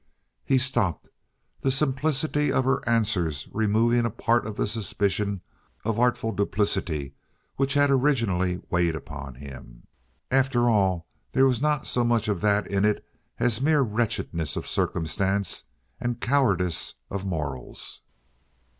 [0.43, 1.09] He stopped,
[1.59, 5.41] the simplicity of her answers removing a part of the suspicion
[5.85, 7.13] of artful duplicity
[7.57, 9.85] which had originally weighed upon him.
[10.31, 13.05] After all, there was not so much of that in it
[13.37, 15.65] as mere wretchedness of circumstance
[15.99, 18.01] and cowardice of morals.